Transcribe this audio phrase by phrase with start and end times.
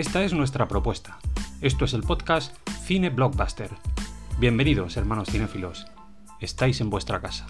[0.00, 1.18] Esta es nuestra propuesta.
[1.60, 3.68] Esto es el podcast Cine Blockbuster.
[4.38, 5.88] Bienvenidos, hermanos cinéfilos.
[6.40, 7.48] Estáis en vuestra casa.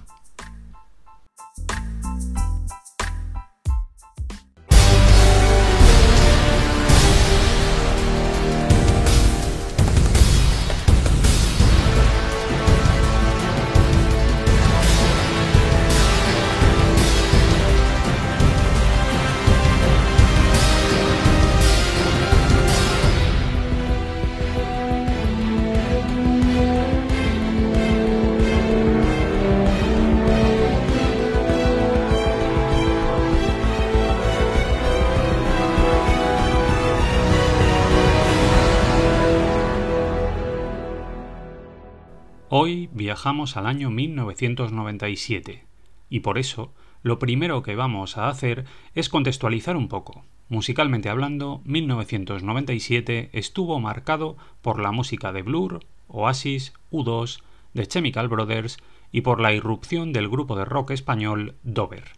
[42.62, 45.64] Hoy viajamos al año 1997
[46.10, 50.26] y por eso lo primero que vamos a hacer es contextualizar un poco.
[50.50, 57.40] Musicalmente hablando, 1997 estuvo marcado por la música de Blur, Oasis, U2,
[57.72, 58.76] The Chemical Brothers
[59.10, 62.12] y por la irrupción del grupo de rock español Dover.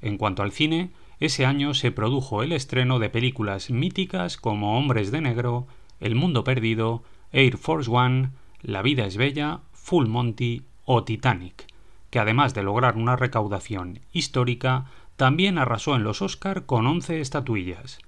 [0.00, 5.10] En cuanto al cine, ese año se produjo el estreno de películas míticas como Hombres
[5.10, 5.66] de Negro,
[5.98, 7.02] El Mundo Perdido,
[7.32, 8.30] Air Force One,
[8.66, 11.68] la vida es bella, Full Monty o Titanic,
[12.10, 18.00] que además de lograr una recaudación histórica, también arrasó en los Oscar con 11 estatuillas.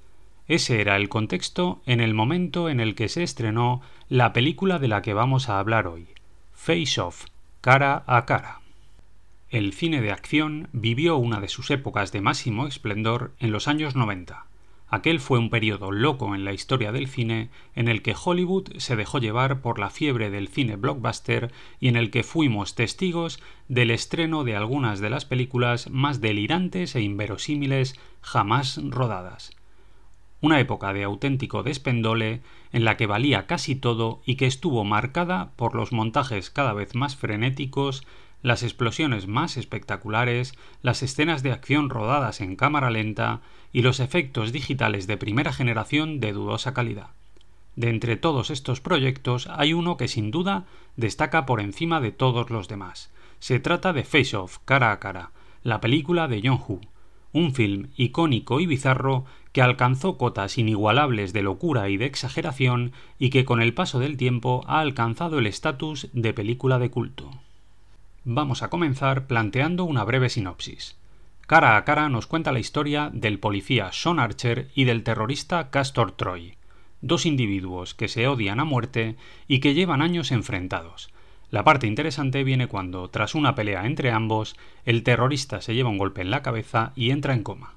[0.48, 4.88] Ese era el contexto en el momento en el que se estrenó la película de
[4.88, 6.08] la que vamos a hablar hoy,
[6.54, 7.26] Face Off,
[7.60, 8.60] cara a cara.
[9.50, 13.94] El cine de acción vivió una de sus épocas de máximo esplendor en los años
[13.94, 14.44] 90.
[14.90, 18.96] Aquel fue un periodo loco en la historia del cine en el que Hollywood se
[18.96, 23.38] dejó llevar por la fiebre del cine blockbuster y en el que fuimos testigos
[23.68, 29.54] del estreno de algunas de las películas más delirantes e inverosímiles jamás rodadas.
[30.40, 32.40] Una época de auténtico despendole
[32.72, 36.94] en la que valía casi todo y que estuvo marcada por los montajes cada vez
[36.94, 38.06] más frenéticos,
[38.42, 43.40] las explosiones más espectaculares, las escenas de acción rodadas en cámara lenta
[43.72, 47.08] y los efectos digitales de primera generación de dudosa calidad.
[47.76, 50.64] De entre todos estos proyectos hay uno que sin duda
[50.96, 53.10] destaca por encima de todos los demás.
[53.38, 55.30] Se trata de Face Off, cara a cara,
[55.62, 56.80] la película de John Woo,
[57.32, 63.30] un film icónico y bizarro que alcanzó cotas inigualables de locura y de exageración y
[63.30, 67.30] que con el paso del tiempo ha alcanzado el estatus de película de culto.
[68.30, 70.98] Vamos a comenzar planteando una breve sinopsis.
[71.46, 76.12] Cara a cara nos cuenta la historia del policía Sean Archer y del terrorista Castor
[76.12, 76.58] Troy,
[77.00, 79.16] dos individuos que se odian a muerte
[79.46, 81.08] y que llevan años enfrentados.
[81.48, 85.96] La parte interesante viene cuando, tras una pelea entre ambos, el terrorista se lleva un
[85.96, 87.76] golpe en la cabeza y entra en coma.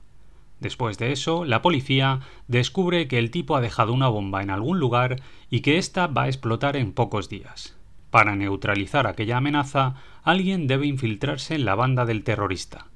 [0.59, 2.19] Después de eso, la policía
[2.49, 6.23] descubre que el tipo ha dejado una bomba en algún lugar y que ésta va
[6.23, 7.77] a explotar en pocos días.
[8.11, 12.87] Para neutralizar aquella amenaza, alguien debe infiltrarse en la banda del terrorista.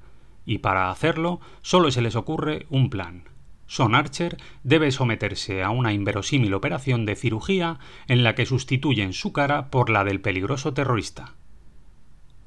[0.46, 3.24] Y para hacerlo, solo se les ocurre un plan.
[3.66, 9.32] Son Archer debe someterse a una inverosímil operación de cirugía en la que sustituyen su
[9.32, 11.34] cara por la del peligroso terrorista.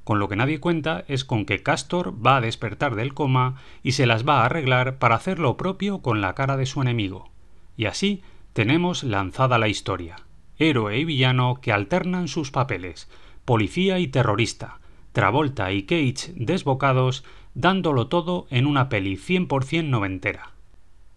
[0.05, 3.93] Con lo que nadie cuenta es con que Castor va a despertar del coma y
[3.93, 7.31] se las va a arreglar para hacer lo propio con la cara de su enemigo.
[7.77, 8.23] Y así
[8.53, 10.28] tenemos lanzada la historia
[10.59, 13.09] héroe y villano que alternan sus papeles,
[13.45, 14.79] policía y terrorista,
[15.13, 17.25] Travolta y Cage desbocados,
[17.55, 20.53] dándolo todo en una peli 100% noventera.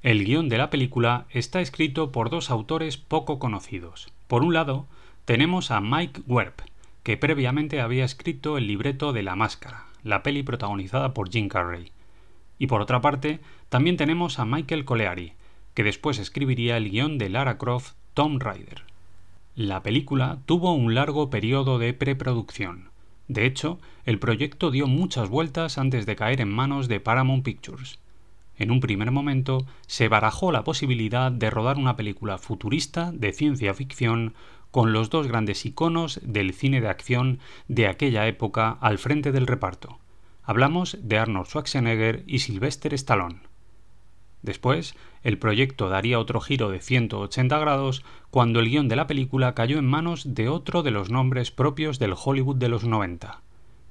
[0.01, 4.11] El guion de la película está escrito por dos autores poco conocidos.
[4.27, 4.87] Por un lado,
[5.25, 6.53] tenemos a Mike Webb,
[7.03, 11.91] que previamente había escrito el libreto de La Máscara, la peli protagonizada por Jim Carrey.
[12.57, 13.39] Y por otra parte,
[13.69, 15.33] también tenemos a Michael Coleari,
[15.73, 18.90] que después escribiría el guion de Lara Croft Tomb Raider.
[19.61, 22.89] La película tuvo un largo periodo de preproducción.
[23.27, 27.99] De hecho, el proyecto dio muchas vueltas antes de caer en manos de Paramount Pictures.
[28.57, 33.75] En un primer momento se barajó la posibilidad de rodar una película futurista de ciencia
[33.75, 34.33] ficción
[34.71, 37.37] con los dos grandes iconos del cine de acción
[37.67, 39.99] de aquella época al frente del reparto.
[40.41, 43.50] Hablamos de Arnold Schwarzenegger y Sylvester Stallone.
[44.41, 49.53] Después, el proyecto daría otro giro de 180 grados cuando el guion de la película
[49.53, 53.41] cayó en manos de otro de los nombres propios del Hollywood de los 90.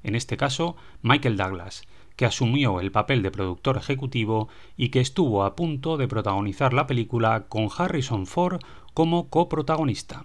[0.02, 1.87] En este caso, Michael Douglas,
[2.17, 6.87] que asumió el papel de productor ejecutivo y que estuvo a punto de protagonizar la
[6.87, 8.61] película con Harrison Ford
[8.93, 10.25] como coprotagonista.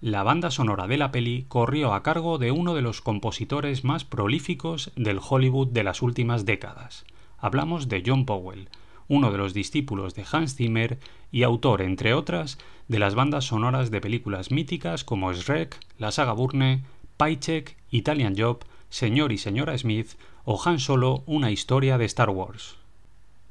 [0.00, 4.04] La banda sonora de la peli corrió a cargo de uno de los compositores más
[4.04, 7.04] prolíficos del Hollywood de las últimas décadas.
[7.36, 8.70] Hablamos de John Powell,
[9.10, 10.98] uno de los discípulos de Hans Zimmer
[11.30, 12.58] y autor, entre otras,
[12.88, 16.84] de las bandas sonoras de películas míticas como Shrek, la saga Burne,
[17.18, 20.12] Paycheck, Italian Job, Señor y Señora Smith
[20.44, 22.78] o Han Solo, una historia de Star Wars.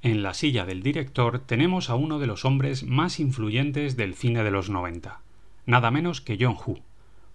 [0.01, 4.43] En la silla del director tenemos a uno de los hombres más influyentes del cine
[4.43, 5.19] de los 90
[5.69, 6.79] nada menos que John Woo,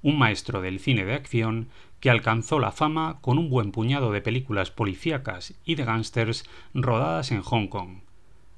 [0.03, 1.69] un maestro del cine de acción
[2.01, 6.45] que alcanzó la fama con un buen puñado de películas policíacas y de gángsters
[6.75, 7.99] rodadas en Hong Kong.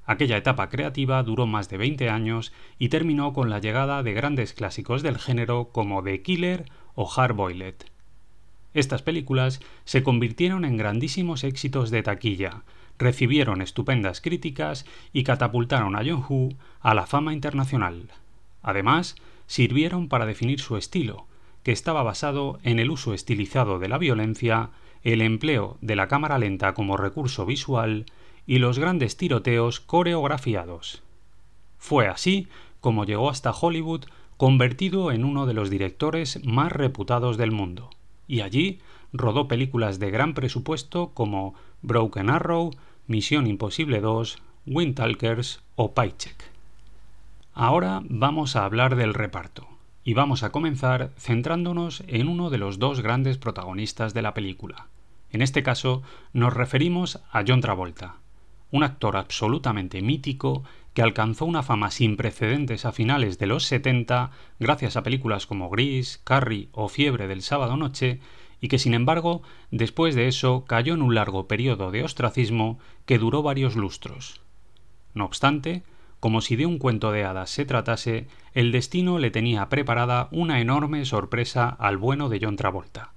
[0.07, 4.53] Aquella etapa creativa duró más de 20 años y terminó con la llegada de grandes
[4.53, 6.65] clásicos del género como The Killer
[6.95, 7.75] o Hard Boiled.
[8.73, 12.63] Estas películas se convirtieron en grandísimos éxitos de taquilla,
[12.97, 18.09] recibieron estupendas críticas y catapultaron a John Woo a la fama internacional.
[18.63, 19.15] Además,
[19.45, 21.25] sirvieron para definir su estilo,
[21.63, 24.69] que estaba basado en el uso estilizado de la violencia,
[25.03, 28.05] el empleo de la cámara lenta como recurso visual
[28.47, 31.03] y los grandes tiroteos coreografiados.
[31.77, 32.47] Fue así
[32.79, 34.05] como llegó hasta Hollywood
[34.37, 37.89] convertido en uno de los directores más reputados del mundo,
[38.27, 38.79] y allí
[39.11, 42.71] rodó películas de gran presupuesto como Broken Arrow,
[43.07, 46.51] Misión Imposible 2, Windtalkers o Paycheck.
[47.53, 49.67] Ahora vamos a hablar del reparto,
[50.03, 54.87] y vamos a comenzar centrándonos en uno de los dos grandes protagonistas de la película.
[55.31, 58.17] En este caso nos referimos a John Travolta,
[58.71, 64.31] un actor absolutamente mítico que alcanzó una fama sin precedentes a finales de los 70
[64.59, 68.19] gracias a películas como Gris, Carrie o Fiebre del sábado noche
[68.59, 73.19] y que sin embargo después de eso cayó en un largo periodo de ostracismo que
[73.19, 74.41] duró varios lustros.
[75.13, 75.83] No obstante,
[76.19, 80.59] como si de un cuento de hadas se tratase, el destino le tenía preparada una
[80.59, 83.13] enorme sorpresa al bueno de John Travolta.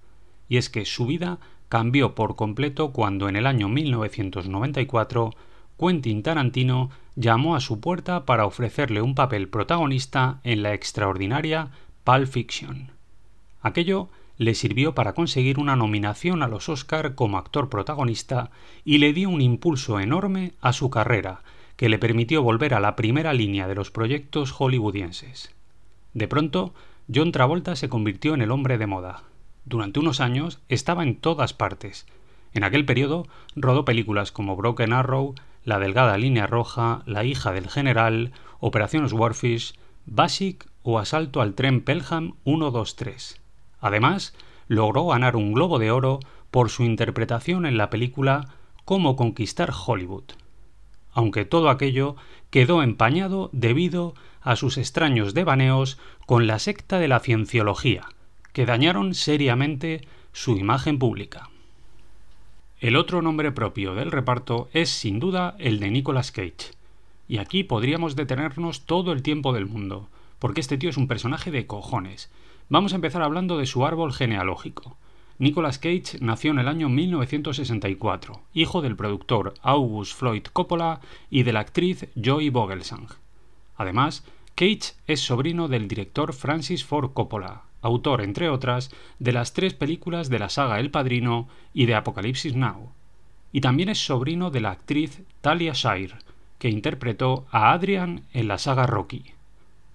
[0.49, 1.39] Y es que su vida
[1.71, 5.31] cambió por completo cuando en el año 1994
[5.79, 11.71] Quentin Tarantino llamó a su puerta para ofrecerle un papel protagonista en la extraordinaria
[12.03, 12.91] Pulp Fiction.
[13.63, 18.51] Aquello le sirvió para conseguir una nominación a los Oscar como actor protagonista
[18.85, 21.45] y le dio un impulso enorme a su carrera,
[21.77, 25.55] que le permitió volver a la primera línea de los proyectos hollywoodienses.
[26.15, 26.75] De pronto,
[27.15, 29.23] John Travolta se convirtió en el hombre de moda.
[29.65, 32.07] Durante unos años estaba en todas partes.
[32.53, 35.35] En aquel periodo rodó películas como Broken Arrow,
[35.65, 39.75] La delgada línea roja, La hija del general, Operación Warfish,
[40.07, 43.41] Basic o Asalto al tren Pelham 123.
[43.81, 44.35] Además,
[44.69, 46.21] logró ganar un Globo de Oro
[46.51, 48.49] por su interpretación en la película
[48.85, 50.25] Cómo conquistar Hollywood
[51.13, 52.17] aunque todo aquello
[52.51, 58.09] quedó empañado debido a sus extraños devaneos con la secta de la cienciología,
[58.53, 60.01] que dañaron seriamente
[60.33, 61.51] su imagen pública.
[62.81, 66.73] El otro nombre propio del reparto es sin duda el de Nicolas Cage,
[67.29, 71.51] y aquí podríamos detenernos todo el tiempo del mundo, porque este tío es un personaje
[71.51, 72.31] de cojones.
[72.69, 74.97] Vamos a empezar hablando de su árbol genealógico.
[75.39, 81.53] Nicolas Cage nació en el año 1964, hijo del productor August Floyd Coppola y de
[81.53, 83.09] la actriz Joy Vogelsang.
[83.77, 89.75] Además, Cage es sobrino del director Francis Ford Coppola, autor, entre otras, de las tres
[89.75, 92.93] películas de la saga El Padrino y de Apocalipsis Now.
[93.53, 96.15] Y también es sobrino de la actriz Talia Shire,
[96.59, 99.33] que interpretó a Adrian en la saga Rocky.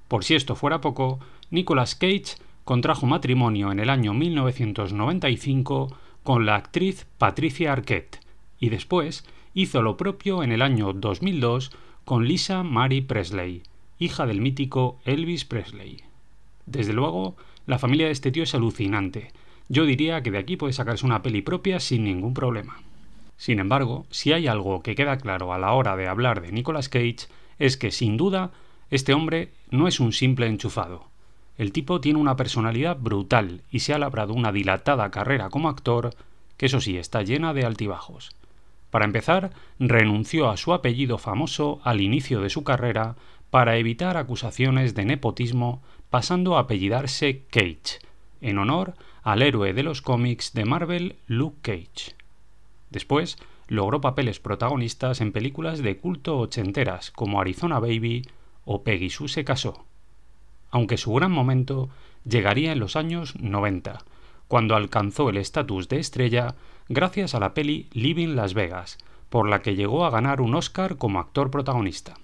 [0.07, 1.19] Por si esto fuera poco,
[1.51, 8.19] Nicolas Cage contrajo matrimonio en el año 1995 con la actriz Patricia Arquette
[8.59, 11.71] y después hizo lo propio en el año 2002
[12.03, 13.61] con Lisa Marie Presley,
[13.99, 16.03] hija del mítico Elvis Presley.
[16.65, 17.35] Desde luego,
[17.65, 19.31] la familia de este tío es alucinante.
[19.69, 22.77] Yo diría que de aquí puede sacarse una peli propia sin ningún problema.
[23.37, 26.89] Sin embargo, si hay algo que queda claro a la hora de hablar de Nicolas
[26.89, 28.51] Cage, es que sin duda
[28.91, 31.07] este hombre no es un simple enchufado
[31.57, 36.11] El tipo tiene una personalidad brutal y se ha labrado una dilatada carrera como actor,
[36.57, 38.35] que eso sí está llena de altibajos.
[38.95, 43.17] Para empezar, renunció a su apellido famoso al inicio de su carrera
[43.49, 47.99] para evitar acusaciones de nepotismo, pasando a apellidarse Cage,
[48.39, 52.15] en honor al héroe de los cómics de Marvel Luke Cage.
[52.89, 53.35] Después,
[53.67, 58.25] logró papeles protagonistas en películas de culto ochenteras como Arizona Baby
[58.63, 59.83] o Peggy Sue se casó.
[60.71, 61.89] Aunque su gran momento
[62.23, 64.05] llegaría en los años 90,
[64.47, 66.55] cuando alcanzó el estatus de estrella
[66.87, 68.97] gracias a la peli Living Las Vegas,
[69.29, 72.15] por la que llegó a ganar un Oscar como actor protagonista.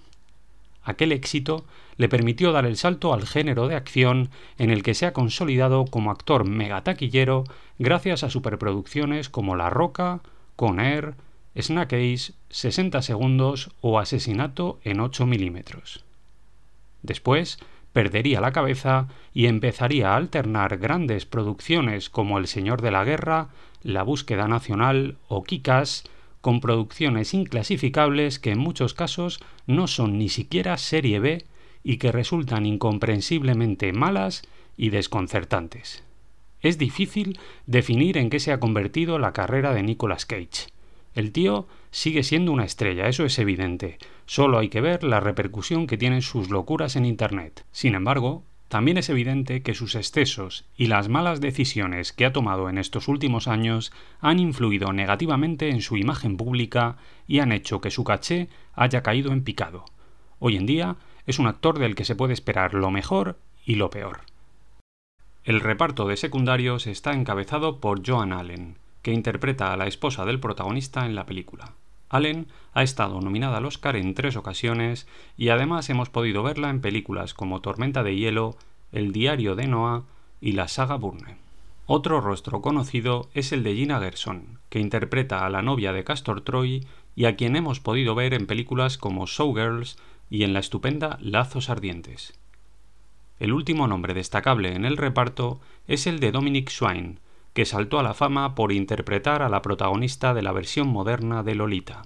[0.82, 1.64] Aquel éxito
[1.96, 5.84] le permitió dar el salto al género de acción en el que se ha consolidado
[5.84, 7.44] como actor megataquillero
[7.78, 10.20] gracias a superproducciones como La Roca,
[10.56, 11.14] Con Air,
[11.56, 16.04] Snack Ace, 60 segundos o Asesinato en 8 milímetros.
[17.02, 17.58] Después
[17.92, 23.48] perdería la cabeza y empezaría a alternar grandes producciones como El Señor de la Guerra,
[23.82, 26.04] La Búsqueda Nacional o Kikas,
[26.40, 31.44] con producciones inclasificables que en muchos casos no son ni siquiera serie B
[31.84, 34.42] y que resultan incomprensiblemente malas
[34.76, 36.02] y desconcertantes.
[36.60, 40.71] Es difícil definir en qué se ha convertido la carrera de Nicolas Cage.
[41.14, 43.98] El tío sigue siendo una estrella, eso es evidente.
[44.24, 47.64] Solo hay que ver la repercusión que tienen sus locuras en Internet.
[47.70, 52.70] Sin embargo, también es evidente que sus excesos y las malas decisiones que ha tomado
[52.70, 56.96] en estos últimos años han influido negativamente en su imagen pública
[57.28, 59.84] y han hecho que su caché haya caído en picado.
[60.38, 63.90] Hoy en día es un actor del que se puede esperar lo mejor y lo
[63.90, 64.20] peor.
[65.44, 70.40] El reparto de secundarios está encabezado por Joan Allen, que interpreta a la esposa del
[70.40, 71.72] protagonista en la película.
[72.08, 75.06] Allen ha estado nominada al Oscar en tres ocasiones
[75.36, 78.56] y además hemos podido verla en películas como Tormenta de Hielo,
[78.92, 80.04] El diario de Noah
[80.40, 81.36] y la saga Burne.
[81.86, 86.42] Otro rostro conocido es el de Gina Gerson, que interpreta a la novia de Castor
[86.42, 89.98] Troy y a quien hemos podido ver en películas como Showgirls
[90.30, 92.38] y en la estupenda Lazos Ardientes.
[93.40, 97.18] El último nombre destacable en el reparto es el de Dominic Swain,
[97.52, 101.54] que saltó a la fama por interpretar a la protagonista de la versión moderna de
[101.54, 102.02] Lolita.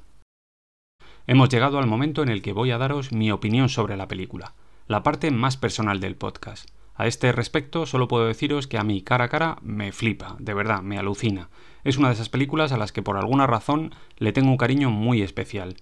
[1.26, 4.54] Hemos llegado al momento en el que voy a daros mi opinión sobre la película,
[4.86, 6.68] la parte más personal del podcast.
[6.94, 10.54] A este respecto solo puedo deciros que a mí cara a cara me flipa, de
[10.54, 11.50] verdad, me alucina.
[11.84, 14.90] Es una de esas películas a las que por alguna razón le tengo un cariño
[14.90, 15.76] muy especial.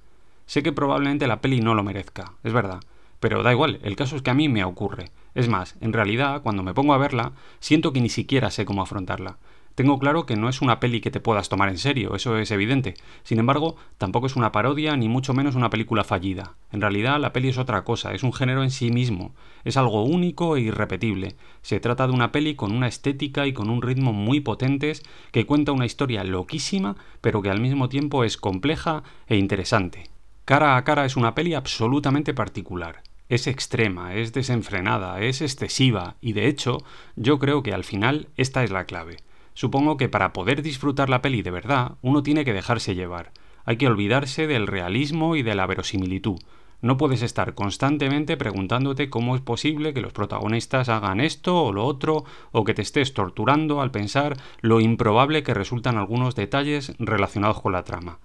[0.47, 2.81] Sé que probablemente la peli no lo merezca, es verdad,
[3.25, 5.11] pero da igual, el caso es que a mí me ocurre.
[5.35, 8.83] Es más, en realidad, cuando me pongo a verla, siento que ni siquiera sé cómo
[8.83, 9.39] afrontarla.
[9.75, 12.51] Tengo claro que no es una peli que te puedas tomar en serio, eso es
[12.51, 12.93] evidente.
[13.23, 16.53] Sin embargo, tampoco es una parodia ni mucho menos una película fallida.
[16.71, 20.05] En realidad, la peli es otra cosa, es un género en sí mismo, es algo
[20.05, 21.35] único e irrepetible.
[21.63, 25.03] Se trata de una peli con una estética y con un ritmo muy potentes
[25.33, 30.11] que cuenta una historia loquísima, pero que al mismo tiempo es compleja e interesante.
[30.45, 33.01] Cara a cara es una peli absolutamente particular.
[33.29, 36.79] Es extrema, es desenfrenada, es excesiva y de hecho
[37.17, 39.17] yo creo que al final esta es la clave.
[39.55, 43.33] Supongo que para poder disfrutar la peli de verdad, uno tiene que dejarse llevar.
[43.65, 46.39] Hay que olvidarse del realismo y de la verosimilitud.
[46.83, 51.87] No puedes estar constantemente preguntándote cómo es posible que los protagonistas hagan esto o lo
[51.87, 57.63] otro, o que te estés torturando al pensar lo improbable que resultan algunos detalles relacionados
[57.63, 58.19] con la trama.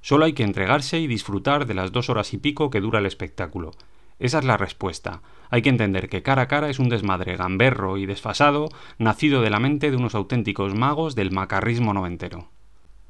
[0.00, 3.06] Solo hay que entregarse y disfrutar de las dos horas y pico que dura el
[3.06, 3.72] espectáculo.
[4.18, 5.22] Esa es la respuesta.
[5.50, 8.68] Hay que entender que cara a cara es un desmadre gamberro y desfasado,
[8.98, 12.48] nacido de la mente de unos auténticos magos del macarrismo noventero.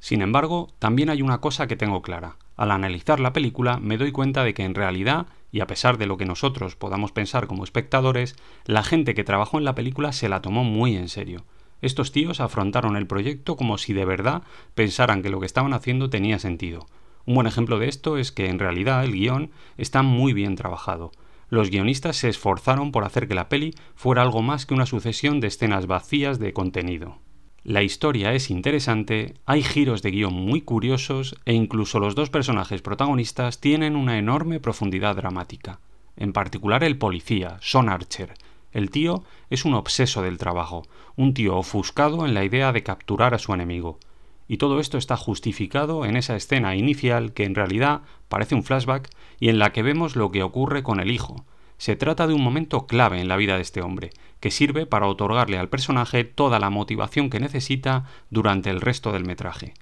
[0.00, 2.36] Sin embargo, también hay una cosa que tengo clara.
[2.56, 6.06] Al analizar la película me doy cuenta de que en realidad, y a pesar de
[6.06, 10.28] lo que nosotros podamos pensar como espectadores, la gente que trabajó en la película se
[10.28, 11.44] la tomó muy en serio.
[11.80, 14.42] Estos tíos afrontaron el proyecto como si de verdad
[14.74, 16.86] pensaran que lo que estaban haciendo tenía sentido.
[17.26, 21.12] Un buen ejemplo de esto es que en realidad el guion está muy bien trabajado.
[21.48, 25.40] Los guionistas se esforzaron por hacer que la peli fuera algo más que una sucesión
[25.40, 27.18] de escenas vacías de contenido.
[27.62, 32.82] La historia es interesante, hay giros de guion muy curiosos e incluso los dos personajes
[32.82, 35.80] protagonistas tienen una enorme profundidad dramática.
[36.16, 38.34] En particular el policía, Son Archer.
[38.70, 40.82] El tío es un obseso del trabajo,
[41.16, 43.98] un tío ofuscado en la idea de capturar a su enemigo.
[44.46, 49.08] Y todo esto está justificado en esa escena inicial que en realidad parece un flashback
[49.40, 51.44] y en la que vemos lo que ocurre con el hijo.
[51.78, 54.10] Se trata de un momento clave en la vida de este hombre,
[54.40, 59.24] que sirve para otorgarle al personaje toda la motivación que necesita durante el resto del
[59.24, 59.74] metraje.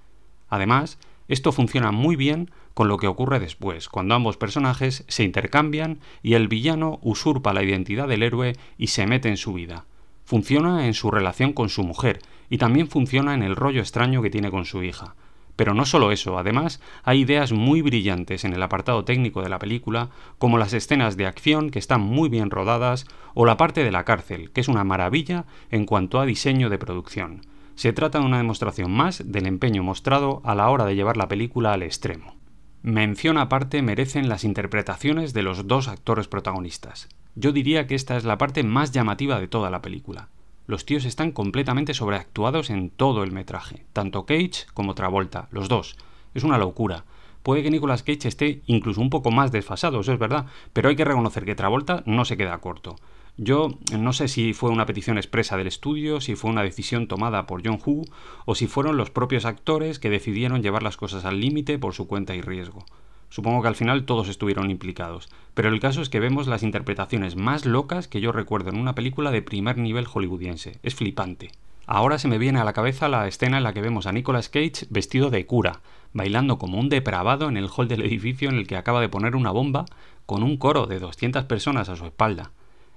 [0.49, 6.01] Además, Esto funciona muy bien con lo que ocurre después, cuando ambos personajes se intercambian
[6.23, 9.87] y el villano usurpa la identidad del héroe y se mete en su vida.
[10.25, 14.31] Funciona en su relación con su mujer y también funciona en el rollo extraño que
[14.31, 15.15] tiene con su hija.
[15.57, 19.59] Pero no solo eso, además hay ideas muy brillantes en el apartado técnico de la
[19.59, 23.93] película, como las escenas de acción que están muy bien rodadas, o la parte de
[23.93, 27.43] la cárcel, que es una maravilla en cuanto a diseño de producción.
[27.75, 31.29] Se trata de una demostración más del empeño mostrado a la hora de llevar la
[31.29, 32.37] película al extremo.
[32.83, 37.09] Mención aparte merecen las interpretaciones de los dos actores protagonistas.
[37.35, 40.29] Yo diría que esta es la parte más llamativa de toda la película.
[40.67, 45.97] Los tíos están completamente sobreactuados en todo el metraje, tanto Cage como Travolta, los dos.
[46.35, 47.05] Es una locura.
[47.43, 50.97] Puede que Nicolas Cage esté incluso un poco más desfasado, eso es verdad, pero hay
[50.97, 52.97] que reconocer que Travolta no se queda corto.
[53.39, 57.47] Yo no sé si fue una petición expresa del estudio, si fue una decisión tomada
[57.47, 58.05] por John Hu
[58.45, 62.07] o si fueron los propios actores que decidieron llevar las cosas al límite por su
[62.07, 62.85] cuenta y riesgo.
[63.33, 67.35] Supongo que al final todos estuvieron implicados, pero el caso es que vemos las interpretaciones
[67.35, 70.79] más locas que yo recuerdo en una película de primer nivel hollywoodiense.
[70.83, 71.51] Es flipante.
[71.87, 74.51] Ahora se me viene a la cabeza la escena en la que vemos a Nicolas
[74.51, 75.81] Cage vestido de cura,
[76.13, 79.35] bailando como un depravado en el hall del edificio en el que acaba de poner
[79.35, 79.87] una bomba,
[80.27, 82.51] con un coro de 200 personas a su espalda.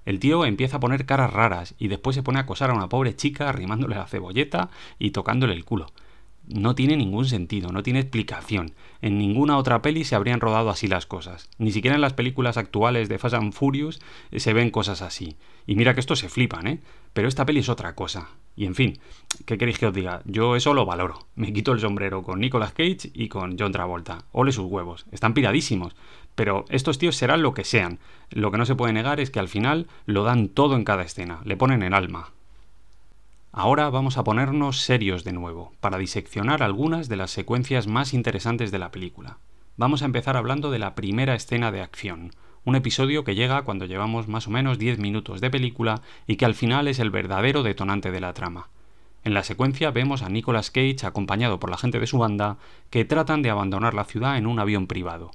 [0.04, 2.89] El tío empieza a poner caras raras y después se pone a acosar a una
[2.89, 5.88] pobre chica arrimándole la cebolleta y tocándole el culo
[6.48, 8.74] no tiene ningún sentido, no tiene explicación.
[9.02, 11.50] En ninguna otra peli se habrían rodado así las cosas.
[11.58, 14.00] Ni siquiera en las películas actuales de Fast and Furious
[14.32, 15.38] eh, se ven cosas así.
[15.68, 16.80] Y mira que estos se flipan, ¿eh?
[17.14, 18.30] Pero esta peli es otra cosa.
[18.56, 19.00] Y en fin,
[19.46, 20.22] ¿qué queréis que os diga?
[20.25, 21.28] Yo eso lo valoro.
[21.36, 24.25] Me quito el sombrero con Nicolas Cage y con John Travolta.
[24.32, 25.06] Ole sus huevos.
[25.12, 25.96] Están piradísimos.
[26.36, 28.00] Pero estos tíos serán lo que sean.
[28.30, 31.04] Lo que no se puede negar es que al final lo dan todo en cada
[31.04, 31.42] escena.
[31.46, 32.35] Le ponen en alma.
[33.57, 38.69] Ahora vamos a ponernos serios de nuevo, para diseccionar algunas de las secuencias más interesantes
[38.69, 39.38] de la película.
[39.77, 42.31] Vamos a empezar hablando de la primera escena de acción,
[42.65, 46.43] un episodio que llega cuando llevamos más o menos 10 minutos de película y que
[46.43, 48.68] al final es el verdadero detonante de la trama.
[49.24, 52.57] En la secuencia vemos a Nicolas Cage acompañado por la gente de su banda
[52.89, 55.31] que tratan de abandonar la ciudad en un avión privado.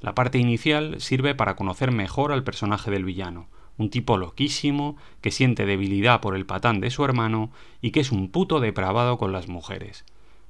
[0.00, 3.48] La parte inicial sirve para conocer mejor al personaje del villano,
[3.78, 8.12] un tipo loquísimo, que siente debilidad por el patán de su hermano y que es
[8.12, 10.04] un puto depravado con las mujeres.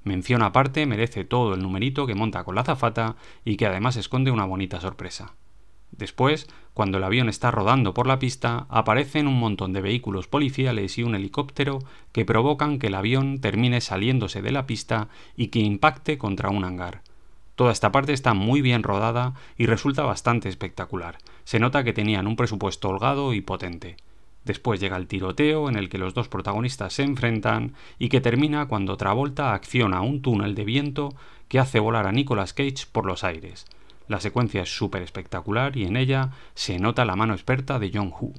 [0.05, 4.31] Mención aparte merece todo el numerito que monta con la zafata y que además esconde
[4.31, 5.35] una bonita sorpresa.
[5.91, 10.99] Después, cuando el avión está rodando por la pista, aparecen un montón de vehículos policiales
[10.99, 11.79] y un helicóptero
[12.13, 16.65] que provocan que el avión termine saliéndose de la pista y que impacte contra un
[16.65, 17.03] hangar.
[17.57, 21.19] Toda esta parte está muy bien rodada y resulta bastante espectacular.
[21.45, 23.97] Se nota que tenían un presupuesto holgado y potente.
[24.45, 28.67] Después llega el tiroteo en el que los dos protagonistas se enfrentan y que termina
[28.67, 31.15] cuando Travolta acciona un túnel de viento
[31.49, 33.67] que hace volar a Nicolas Cage por los aires.
[34.07, 38.13] La secuencia es súper espectacular y en ella se nota la mano experta de John
[38.13, 38.35] Hu.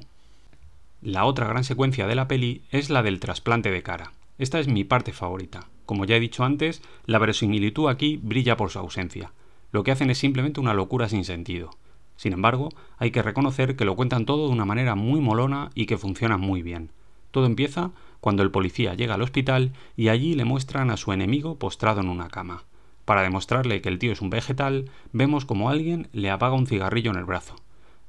[1.02, 4.14] La otra gran secuencia de la peli es la del trasplante de cara.
[4.38, 5.68] Esta es mi parte favorita.
[5.88, 9.32] Como ya he dicho antes, la verosimilitud aquí brilla por su ausencia.
[9.72, 11.72] Lo que hacen es simplemente una locura sin sentido.
[12.18, 15.86] Sin embargo, hay que reconocer que lo cuentan todo de una manera muy molona y
[15.86, 16.92] que funciona muy bien.
[17.32, 21.58] Todo empieza cuando el policía llega al hospital y allí le muestran a su enemigo
[21.58, 22.66] postrado en una cama.
[23.06, 27.12] Para demostrarle que el tío es un vegetal, vemos como alguien le apaga un cigarrillo
[27.12, 27.56] en el brazo.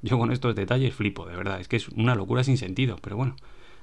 [0.02, 3.16] Yo con estos detalles flipo, de verdad, es que es una locura sin sentido, pero
[3.16, 3.36] bueno,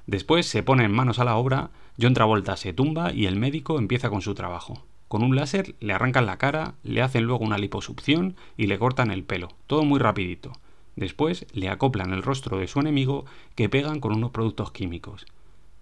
[0.06, 4.08] Después se ponen manos a la obra, John Travolta se tumba y el médico empieza
[4.08, 4.84] con su trabajo.
[5.08, 9.10] Con un láser le arrancan la cara, le hacen luego una liposucción y le cortan
[9.10, 10.52] el pelo, todo muy rapidito.
[10.94, 15.26] Después le acoplan el rostro de su enemigo que pegan con unos productos químicos.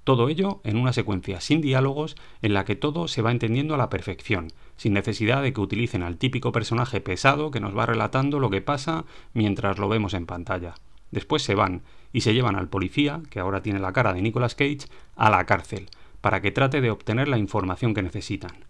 [0.04, 3.78] Todo ello en una secuencia sin diálogos en la que todo se va entendiendo a
[3.78, 8.38] la perfección, sin necesidad de que utilicen al típico personaje pesado que nos va relatando
[8.38, 10.74] lo que pasa mientras lo vemos en pantalla.
[11.14, 14.56] Después se van y se llevan al policía, que ahora tiene la cara de Nicolas
[14.56, 15.88] Cage, a la cárcel,
[16.20, 18.64] para que trate de obtener la información que necesitan.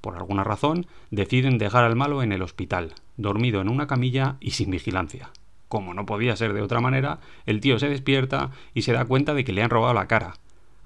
[0.00, 4.52] Por alguna razón, deciden dejar al malo en el hospital, dormido en una camilla y
[4.52, 5.30] sin vigilancia.
[5.66, 9.34] Como no podía ser de otra manera, el tío se despierta y se da cuenta
[9.34, 10.34] de que le han robado la cara.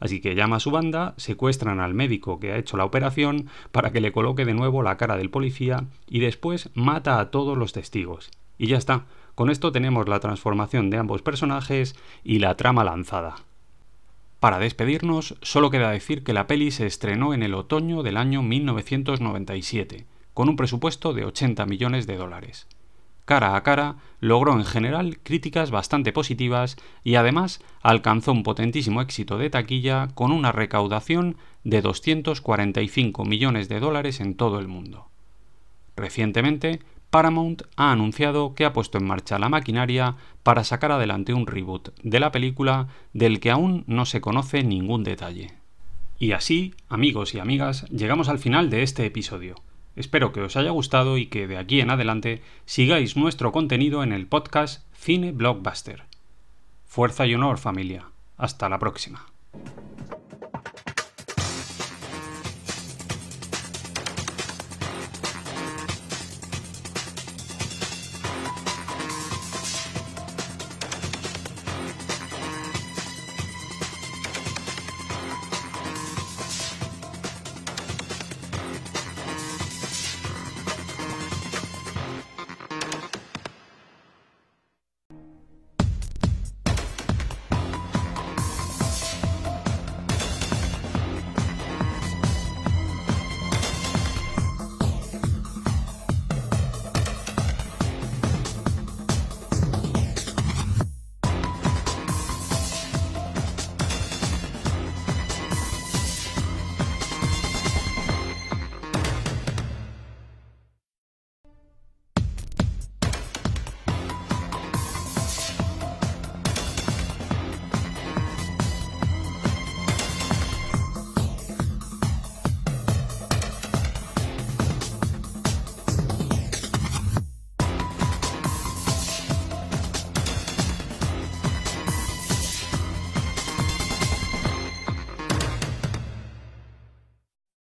[0.01, 3.93] Así que llama a su banda, secuestran al médico que ha hecho la operación para
[3.93, 7.75] que le coloque de nuevo la cara del policía y después mata a todos los
[7.75, 8.31] testigos.
[8.57, 9.05] Y ya está,
[9.37, 11.95] con esto tenemos la transformación de ambos personajes
[12.25, 13.37] y la trama lanzada.
[14.41, 18.43] Para despedirnos, solo queda decir que la peli se estrenó en el otoño del año
[18.43, 22.67] 1997, con un presupuesto de 80 millones de dólares.
[23.27, 29.37] Cara a cara, logró en general críticas bastante positivas y además alcanzó un potentísimo éxito
[29.37, 35.09] de taquilla con una recaudación de 245 millones de dólares en todo el mundo.
[35.95, 36.81] Recientemente,
[37.17, 41.99] Paramount ha anunciado que ha puesto en marcha la maquinaria para sacar adelante un reboot
[42.03, 45.55] de la película del que aún no se conoce ningún detalle.
[46.19, 49.55] Y así, amigos y amigas, llegamos al final de este episodio.
[49.95, 54.13] Espero que os haya gustado y que de aquí en adelante sigáis nuestro contenido en
[54.13, 56.03] el podcast Cine Blockbuster.
[56.85, 58.11] Fuerza y honor familia.
[58.37, 59.25] Hasta la próxima.